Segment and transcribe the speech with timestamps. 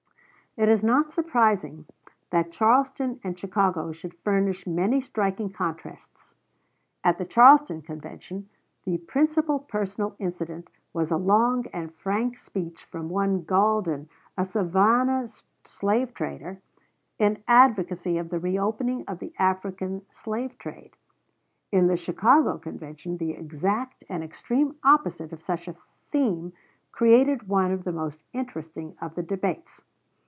[0.57, 1.85] It is not surprising
[2.31, 6.35] that Charleston and Chicago should furnish many striking contrasts.
[7.05, 8.49] At the Charleston Convention,
[8.83, 15.29] the principal personal incident was a long and frank speech from one Gaulden, a Savannah
[15.63, 16.59] slave trader,
[17.17, 20.97] in advocacy of the reopening of the African slave trade.
[21.71, 25.77] In the Chicago Convention, the exact and extreme opposite of such a
[26.11, 26.51] theme
[26.91, 29.81] created one of the most interesting of the debates.